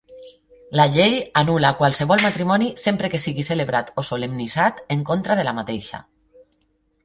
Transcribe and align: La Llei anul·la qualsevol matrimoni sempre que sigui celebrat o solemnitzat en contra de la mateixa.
La 0.77 0.85
Llei 0.95 1.11
anul·la 1.41 1.71
qualsevol 1.81 2.23
matrimoni 2.27 2.71
sempre 2.85 3.11
que 3.13 3.21
sigui 3.27 3.47
celebrat 3.53 3.95
o 4.03 4.07
solemnitzat 4.11 4.85
en 4.99 5.07
contra 5.13 5.41
de 5.41 5.49
la 5.51 5.57
mateixa. 5.63 6.05